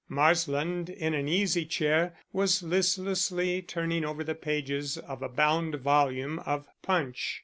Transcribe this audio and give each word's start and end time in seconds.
Marsland 0.09 0.89
in 0.89 1.13
an 1.13 1.27
easy 1.27 1.63
chair 1.63 2.17
was 2.33 2.63
listlessly 2.63 3.61
turning 3.61 4.03
over 4.03 4.23
the 4.23 4.33
pages 4.33 4.97
of 4.97 5.21
a 5.21 5.29
bound 5.29 5.75
volume 5.75 6.39
of 6.39 6.65
Punch. 6.81 7.39